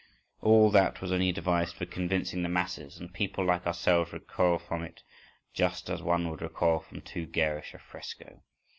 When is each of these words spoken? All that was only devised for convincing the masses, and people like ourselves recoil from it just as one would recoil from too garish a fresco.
All 0.41 0.71
that 0.71 0.99
was 0.99 1.11
only 1.11 1.31
devised 1.31 1.75
for 1.75 1.85
convincing 1.85 2.41
the 2.41 2.49
masses, 2.49 2.97
and 2.99 3.13
people 3.13 3.45
like 3.45 3.67
ourselves 3.67 4.11
recoil 4.11 4.57
from 4.57 4.81
it 4.83 5.03
just 5.53 5.91
as 5.91 6.01
one 6.01 6.27
would 6.31 6.41
recoil 6.41 6.79
from 6.79 7.01
too 7.01 7.27
garish 7.27 7.75
a 7.75 7.77
fresco. 7.77 8.41